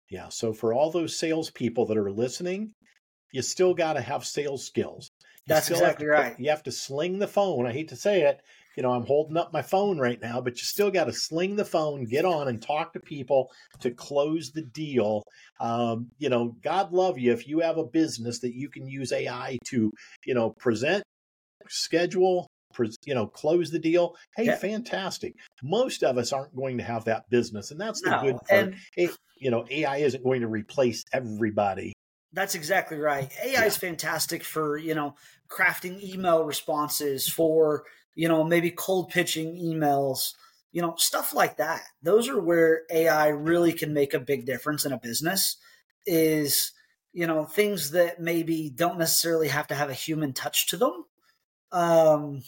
[0.10, 0.30] Yeah.
[0.30, 2.74] So for all those salespeople that are listening,
[3.32, 5.10] you still got to have sales skills.
[5.46, 6.40] You That's exactly right.
[6.40, 7.66] you have to sling the phone.
[7.66, 8.40] I hate to say it.
[8.78, 11.56] you know, I'm holding up my phone right now, but you still got to sling
[11.56, 15.24] the phone, get on and talk to people to close the deal.
[15.60, 19.12] Um, you know, God love you if you have a business that you can use
[19.12, 19.92] AI to,
[20.26, 21.04] you know, present,
[21.68, 22.48] schedule,
[23.06, 24.16] you know, close the deal.
[24.36, 24.56] Hey, yeah.
[24.56, 25.36] fantastic.
[25.62, 28.74] Most of us aren't going to have that business, and that's the no, good part.
[28.98, 31.94] And, you know, AI isn't going to replace everybody.
[32.32, 33.32] That's exactly right.
[33.44, 33.66] AI yeah.
[33.66, 35.16] is fantastic for you know
[35.50, 37.84] crafting email responses for
[38.16, 40.34] you know maybe cold pitching emails
[40.72, 44.86] you know stuff like that those are where ai really can make a big difference
[44.86, 45.58] in a business
[46.06, 46.72] is
[47.14, 51.06] you know things that maybe don't necessarily have to have a human touch to them
[51.72, 52.42] um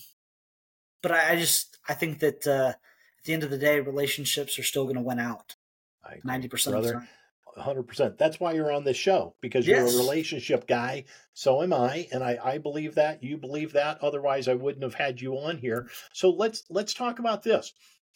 [1.05, 4.57] but i, I just i think that uh at the end of the day relationships
[4.57, 5.55] are still going to win out
[6.25, 7.07] 90% of the time
[7.57, 8.17] 100%.
[8.17, 9.77] That's why you're on this show because yes.
[9.77, 11.05] you're a relationship guy.
[11.33, 13.23] So am I, and I, I believe that.
[13.23, 14.01] You believe that.
[14.01, 15.87] Otherwise, I wouldn't have had you on here.
[16.13, 17.73] So let's let's talk about this.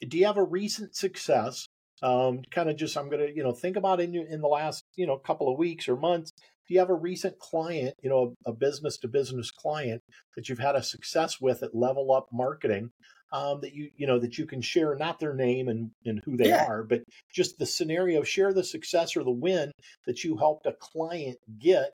[0.07, 1.67] Do you have a recent success?
[2.01, 5.05] Um, kind of just I'm gonna you know think about in in the last you
[5.05, 6.31] know couple of weeks or months.
[6.67, 10.03] Do you have a recent client, you know, a business to business client
[10.35, 12.91] that you've had a success with at Level Up Marketing
[13.31, 16.37] um, that you you know that you can share not their name and and who
[16.37, 16.65] they yeah.
[16.65, 18.23] are, but just the scenario.
[18.23, 19.71] Share the success or the win
[20.05, 21.91] that you helped a client get,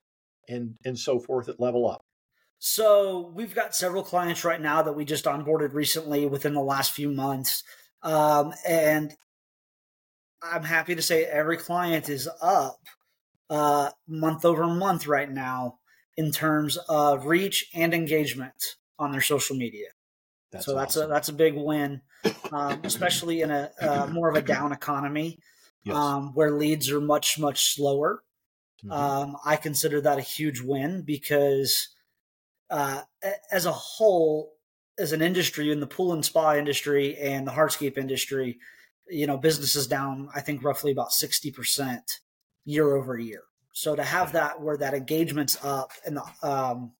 [0.48, 2.00] and and so forth at Level Up.
[2.58, 6.92] So we've got several clients right now that we just onboarded recently within the last
[6.92, 7.62] few months,
[8.02, 9.14] um, and
[10.52, 12.78] I'm happy to say every client is up
[13.50, 15.78] uh, month over month right now
[16.16, 19.88] in terms of reach and engagement on their social media.
[20.52, 21.10] That's so that's awesome.
[21.10, 22.00] a that's a big win,
[22.52, 25.38] um, especially in a uh, more of a down economy
[25.84, 25.96] yes.
[25.96, 28.22] um, where leads are much much slower.
[28.84, 28.92] Mm-hmm.
[28.92, 31.88] Um, I consider that a huge win because,
[32.70, 33.02] uh,
[33.50, 34.52] as a whole,
[34.98, 38.58] as an industry in the pool and spa industry and the hardscape industry,
[39.08, 40.28] you know, business is down.
[40.34, 42.20] I think roughly about sixty percent
[42.64, 43.42] year over year.
[43.72, 46.92] So to have that where that engagement's up and the um,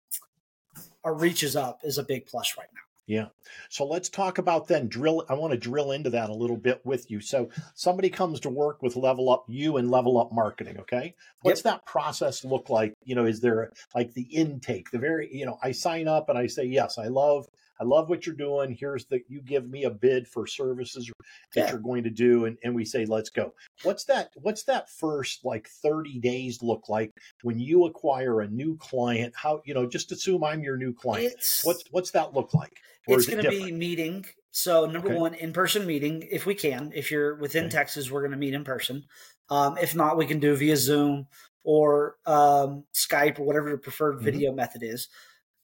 [1.05, 2.81] our reach is up is a big plus right now.
[3.09, 3.27] Yeah.
[3.69, 5.25] So let's talk about then drill.
[5.29, 7.21] I want to drill into that a little bit with you.
[7.21, 10.79] So somebody comes to work with Level Up You and Level Up Marketing.
[10.81, 11.15] Okay.
[11.43, 11.75] What's yep.
[11.75, 12.95] that process look like?
[13.05, 16.37] You know, is there like the intake, the very, you know, I sign up and
[16.37, 17.47] I say, yes, I love
[17.81, 18.77] I love what you're doing.
[18.79, 21.11] Here's the you give me a bid for services
[21.55, 21.71] that yeah.
[21.71, 23.55] you're going to do, and, and we say, let's go.
[23.83, 24.31] What's that?
[24.37, 27.13] What's that first like 30 days look like
[27.43, 29.35] when you acquire a new client?
[29.37, 29.87] How you know?
[29.87, 31.35] Just assume I'm your new client.
[31.35, 32.73] It's, what's what's that look like?
[33.07, 34.27] Or it's going to be meeting.
[34.51, 35.19] So number okay.
[35.19, 36.93] one, in person meeting if we can.
[36.95, 37.73] If you're within okay.
[37.73, 39.05] Texas, we're going to meet in person.
[39.51, 41.27] Um, if not, we can do via Zoom
[41.63, 44.25] or um, Skype or whatever your preferred mm-hmm.
[44.25, 45.09] video method is.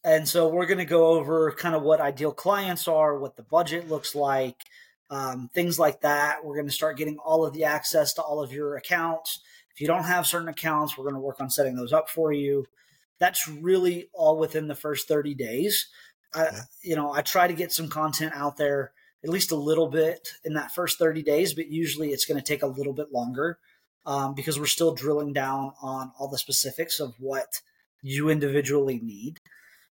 [0.05, 3.45] And so we're going to go over kind of what ideal clients are, what the
[3.45, 4.57] budget looks like,
[5.11, 6.45] um, things like that.
[6.45, 9.41] We're going to start getting all of the access to all of your accounts.
[9.75, 12.33] If you don't have certain accounts, we're going to work on setting those up for
[12.33, 12.67] you.
[13.21, 15.87] That's really all within the first 30 days.
[16.35, 16.49] I,
[16.83, 20.31] you know, I try to get some content out there at least a little bit
[20.45, 23.59] in that first 30 days, but usually it's going to take a little bit longer
[24.05, 27.61] um, because we're still drilling down on all the specifics of what
[28.03, 29.41] you individually need.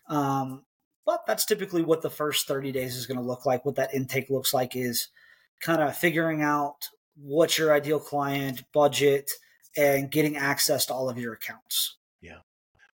[0.08, 0.63] Um,
[1.06, 3.66] but that's typically what the first 30 days is going to look like.
[3.66, 5.10] What that intake looks like is
[5.62, 9.30] kind of figuring out what's your ideal client, budget,
[9.76, 11.98] and getting access to all of your accounts.
[12.22, 12.39] Yeah.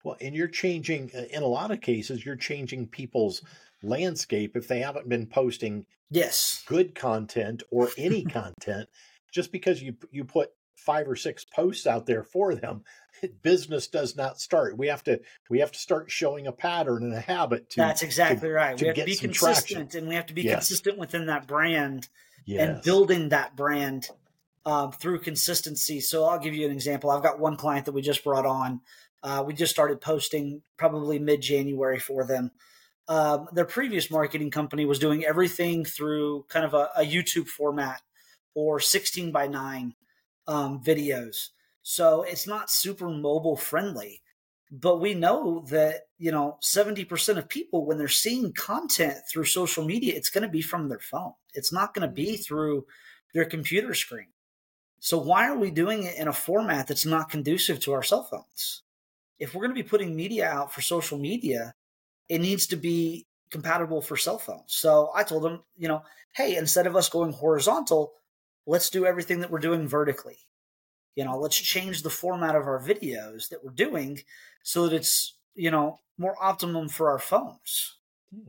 [0.04, 3.42] Well, and you're changing, uh, in a lot of cases, you're changing people's
[3.82, 8.88] landscape if they haven't been posting yes good content or any content
[9.32, 10.50] just because you you put
[10.86, 12.84] five or six posts out there for them
[13.42, 14.78] business does not start.
[14.78, 15.20] We have to
[15.50, 18.76] we have to start showing a pattern and a habit to That's exactly to, right.
[18.76, 19.98] To we have to be consistent traction.
[19.98, 20.54] and we have to be yes.
[20.54, 22.08] consistent within that brand
[22.44, 22.68] yes.
[22.68, 24.08] and building that brand
[24.64, 26.00] um, through consistency.
[26.00, 27.10] So I'll give you an example.
[27.10, 28.80] I've got one client that we just brought on.
[29.22, 32.50] Uh, we just started posting probably mid January for them.
[33.08, 38.02] Um, their previous marketing company was doing everything through kind of a, a YouTube format
[38.54, 39.94] or 16 by 9
[40.46, 41.50] um, videos.
[41.82, 44.22] So it's not super mobile friendly.
[44.70, 49.84] But we know that, you know, 70% of people, when they're seeing content through social
[49.84, 51.34] media, it's going to be from their phone.
[51.54, 52.42] It's not going to be mm-hmm.
[52.42, 52.86] through
[53.32, 54.26] their computer screen.
[54.98, 58.24] So why are we doing it in a format that's not conducive to our cell
[58.24, 58.82] phones?
[59.38, 61.74] If we're going to be putting media out for social media,
[62.28, 64.72] it needs to be compatible for cell phones.
[64.72, 66.02] So I told them, you know,
[66.34, 68.14] hey, instead of us going horizontal,
[68.66, 70.38] let's do everything that we're doing vertically
[71.14, 74.20] you know let's change the format of our videos that we're doing
[74.62, 77.96] so that it's you know more optimum for our phones
[78.34, 78.48] hmm.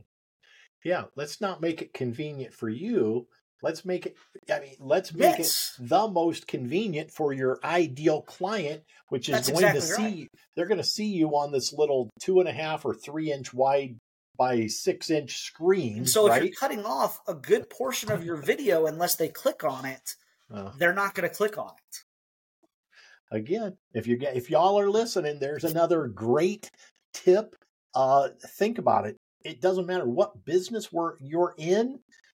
[0.84, 3.26] Yeah, let's not make it convenient for you.
[3.62, 4.16] Let's make it,
[4.50, 5.74] I mean, let's make Yes.
[5.78, 10.14] it the most convenient for your ideal client, which is That's going to exactly right.
[10.14, 13.32] see, they're going to see you on this little two and a half or three
[13.32, 13.98] inch wide
[14.38, 16.06] by six inch screen.
[16.06, 16.42] So if right?
[16.44, 20.14] you're cutting off a good portion of your video unless they click on it,
[20.52, 23.36] Uh, they're not going to click on it.
[23.36, 26.70] again, if you get, if y'all are listening, there's another great
[27.12, 27.54] tip.
[27.94, 29.16] Uh, think about it.
[29.44, 31.98] It doesn't matter what business we're, you're in,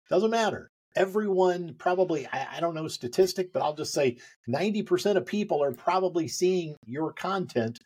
[0.09, 0.71] doesn't matter.
[0.97, 4.17] Everyone probably, I, I don't know statistic, but I'll just say
[4.49, 7.79] 90% of people are probably seeing your content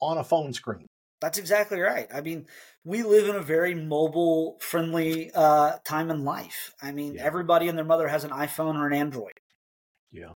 [0.00, 0.86] on a phone screen.
[1.24, 2.06] That's exactly right.
[2.12, 2.46] I mean,
[2.84, 6.74] we live in a very mobile friendly uh, time in life.
[6.82, 7.24] I mean, Yeah.
[7.24, 9.40] everybody and their mother has an iPhone or an Android.
[10.12, 10.32] Yeah,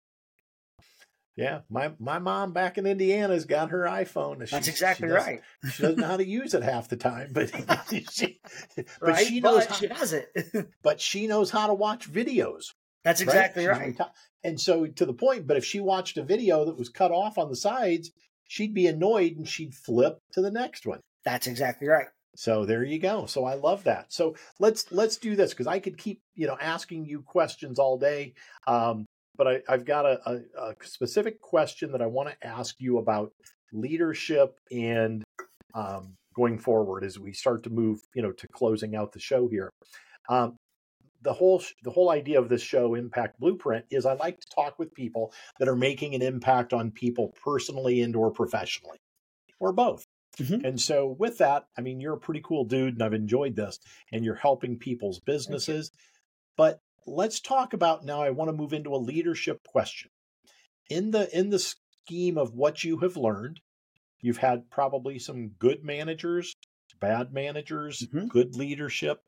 [1.37, 4.47] Yeah, my my mom back in Indiana's got her iPhone.
[4.47, 5.41] She- That's exactly doesn't- right.
[5.73, 7.51] She doesn't know how to use it half the time, but
[8.13, 8.41] she,
[8.77, 9.27] but right?
[9.27, 9.61] she knows.
[9.67, 10.29] But how, she has it.
[10.83, 12.75] but she knows how to watch videos.
[13.05, 13.97] That's exactly She's right.
[14.45, 17.39] And so to the point, but if she watched a video that was cut off
[17.39, 18.11] on the sides,
[18.49, 21.01] she'd be annoyed and she'd flip to the next one.
[21.25, 22.07] That's exactly right.
[22.37, 23.27] So there you go.
[23.27, 24.13] So I love that.
[24.13, 27.99] So let's let's do this because I could keep you know asking you questions all
[27.99, 28.35] day,
[28.67, 32.75] um, but I, I've got a, a, a specific question that I want to ask
[32.79, 33.33] you about
[33.73, 35.23] leadership and
[35.75, 39.49] um, going forward as we start to move you know to closing out the show
[39.49, 39.71] here.
[40.29, 40.57] Um,
[41.25, 44.49] the whole sh- the whole idea of this show, Impact Blueprint, is I like to
[44.55, 48.99] talk with people that are making an impact on people personally and or professionally,
[49.59, 50.07] or both.
[50.39, 50.65] Mhm.
[50.65, 53.79] And so, with that, I mean, you're a pretty cool dude, and I've enjoyed this,
[54.13, 55.91] and you're helping people's businesses.
[56.57, 58.21] But let's talk about now.
[58.23, 60.11] I want to move into a leadership question.
[60.91, 63.61] In the in the scheme of what you have learned,
[64.21, 66.55] you've had probably some good managers,
[67.01, 68.29] bad managers, Mhm.
[68.29, 69.21] good leadership.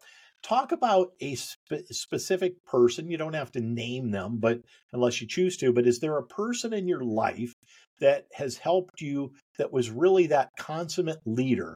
[0.47, 3.11] Talk about a spe- specific person.
[3.11, 4.61] You don't have to name them, but
[4.93, 5.73] unless you choose to.
[5.73, 7.53] But is there a person in your life
[7.99, 11.75] that has helped you that was really that consummate leader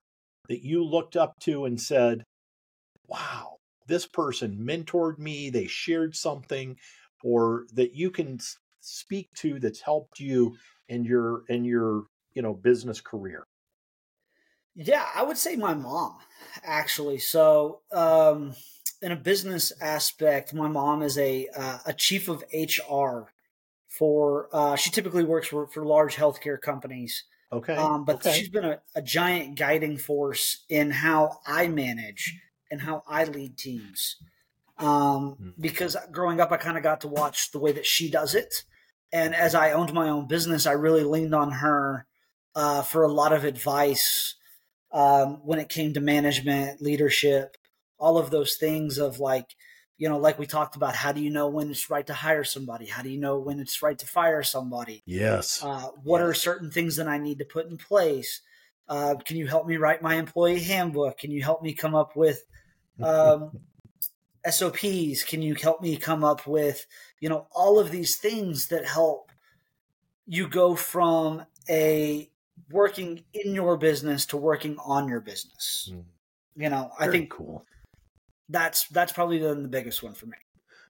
[0.48, 2.22] that you looked up to and said,
[3.08, 3.56] wow,
[3.88, 6.76] this person mentored me, they shared something,
[7.24, 8.38] or that you can
[8.80, 10.56] speak to that's helped you
[10.88, 12.04] in your in your
[12.34, 13.42] you know business career.
[14.74, 16.18] Yeah, I would say my mom,
[16.62, 17.18] actually.
[17.18, 18.54] So, um,
[19.02, 23.32] in a business aspect, my mom is a uh, a chief of HR
[23.88, 24.48] for.
[24.52, 27.74] Uh, she typically works for, for large healthcare companies, Okay.
[27.76, 28.32] um, but okay.
[28.32, 32.38] she's been a, a giant guiding force in how I manage
[32.70, 34.16] and how I lead teams.
[34.78, 35.50] Um, Hmm.
[35.58, 38.64] because growing up, I kind of got to watch the way that she does it,
[39.12, 42.06] and as I owned my own business, I really leaned on her
[42.54, 44.34] uh, for a lot of advice
[44.92, 47.56] um, when it came to management, leadership,
[47.98, 49.54] all of those things of like,
[49.98, 52.44] you know, like we talked about, how do you know when it's right to hire
[52.44, 52.86] somebody?
[52.86, 55.02] How do you know when it's right to fire somebody?
[55.06, 55.62] yes.
[55.62, 58.40] Uh, what are certain things that I need to put in place?
[58.88, 61.18] Uh, can you help me write my employee handbook?
[61.18, 62.42] Can you help me come up with
[63.00, 63.52] um,
[64.50, 65.22] SOPs?
[65.24, 66.86] Can you help me come up with,
[67.20, 69.30] you know, all of these things that help
[70.26, 72.29] you go from a
[72.70, 75.90] working in your business to working on your business?
[75.92, 76.04] Mm.
[76.56, 77.64] You know, I think cool.
[78.48, 80.36] that's that's probably the biggest one for me.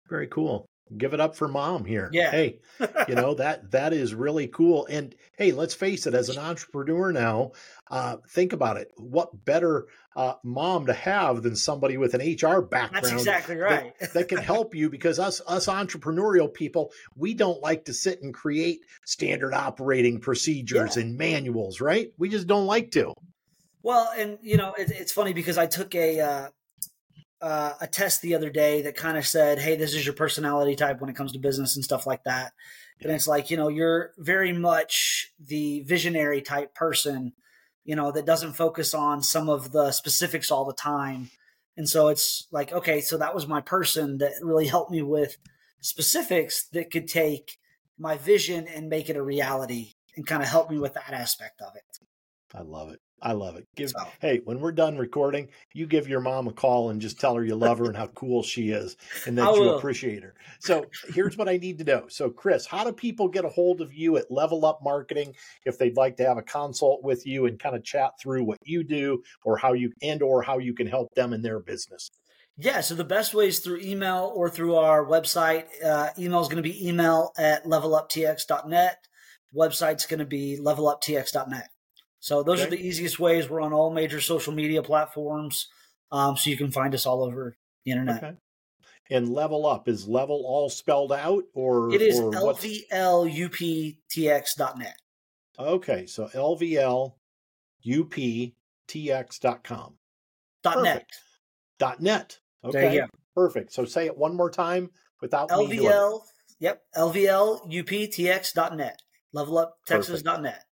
[0.09, 0.69] Very cool.
[0.97, 2.11] Give it up for mom here.
[2.13, 2.31] Yeah.
[2.31, 2.59] Hey,
[3.09, 7.13] you know that that is really cool and hey let's face it as an entrepreneur
[7.13, 7.53] now
[7.91, 9.87] uh, think about it what better
[10.17, 13.93] uh, mom to have than somebody with an hr background That's exactly right.
[14.15, 18.33] that can help you because us us entrepreneurial people we don't like to sit and
[18.35, 21.03] create standard operating procedures Yeah.
[21.03, 23.13] and manuals right we just don't like to
[23.83, 26.49] Well, and you know, it, it's funny because I took a uh,
[27.41, 30.77] uh, a test the other day that kind of said, "Hey, this is your personality
[30.77, 32.53] type when it comes to business and stuff like that."
[33.03, 37.33] And it's like, you know, you're very much the visionary type person,
[37.85, 41.31] you know, that doesn't focus on some of the specifics all the time.
[41.77, 45.39] And so it's like, okay, so that was my person that really helped me with
[45.81, 47.57] specifics that could take
[47.99, 51.61] my vision and make it a reality and kind of help me with that aspect
[51.63, 51.99] of it.
[52.55, 56.09] i love it i love it give So, hey when we're done recording you give
[56.09, 58.71] your mom a call and just tell her you love her and how cool she
[58.71, 58.97] is
[59.27, 62.85] and that you appreciate her so here's what i need to know so chris how
[62.85, 66.25] do people get a hold of you at level up marketing if they'd like to
[66.25, 69.73] have a consult with you and kind of chat through what you do or how
[69.73, 72.11] you and or how you can help them in their business
[72.57, 75.65] Yeah, so the best way is through email or through our website.
[75.83, 78.99] Uh, email is going to be email at leveluptx.net.
[79.55, 81.69] Website's going to be leveluptx.net.
[82.21, 83.49] So those are the easiest ways.
[83.49, 85.69] We're on all major social media platforms,
[86.13, 88.23] um, so you can find us all over the internet.
[88.23, 88.37] Okay.
[89.11, 93.97] And level up is level all spelled out or it is lvluptx
[94.57, 94.97] dot net.
[95.59, 97.11] Okay, so lvluptx
[99.41, 99.95] Dot com.
[100.63, 101.07] Dot net.
[101.79, 102.39] Dot net.
[102.65, 102.81] Okay.
[102.81, 103.07] There you go.
[103.35, 103.73] Perfect.
[103.73, 104.91] So say it one more time
[105.21, 106.21] without LVL.
[106.59, 106.83] Yep.
[106.97, 109.01] lvluptx dot net.
[109.33, 110.65] Level up Texas dot Leveluptexas.net.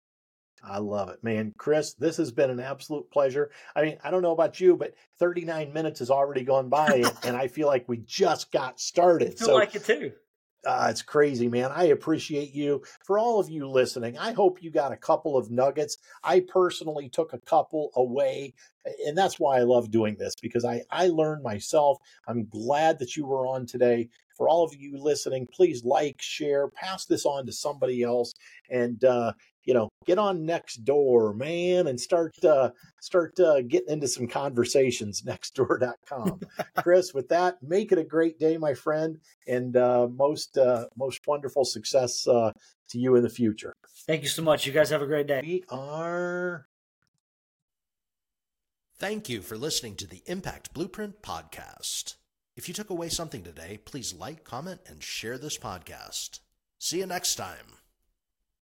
[0.62, 1.54] I love it, man.
[1.56, 3.50] Chris, this has been an absolute pleasure.
[3.74, 7.36] I mean, I don't know about you, but 39 minutes has already gone by, and
[7.36, 9.28] I feel like we just got started.
[9.28, 10.12] I feel so, like it too.
[10.64, 11.70] Uh, it's crazy, man.
[11.72, 12.82] I appreciate you.
[13.04, 15.98] For all of you listening, I hope you got a couple of nuggets.
[16.22, 18.54] I personally took a couple away,
[19.06, 21.98] and that's why I love doing this because I, I learned myself.
[22.26, 24.08] I'm glad that you were on today.
[24.38, 28.32] For all of you listening, please like, share, pass this on to somebody else,
[28.70, 29.32] and uh,
[29.64, 32.70] you know, get on Nextdoor, man, and start uh,
[33.00, 35.22] start uh, getting into some conversations.
[35.22, 36.40] Nextdoor.com.
[36.78, 41.20] Chris, with that, make it a great day, my friend, and uh, most uh, most
[41.26, 42.50] wonderful success uh,
[42.88, 43.74] to you in the future.
[44.06, 44.66] Thank you so much.
[44.66, 45.42] You guys have a great day.
[45.42, 46.66] We are.
[48.98, 52.14] Thank you for listening to the Impact Blueprint podcast.
[52.58, 56.40] If you took away something today, please like, comment, and share this podcast.
[56.76, 57.78] See you next time.